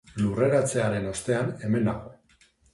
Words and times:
Lurreratzearen 0.21 1.05
ostean, 1.13 1.53
hemen 1.69 1.89
nago. 1.93 2.13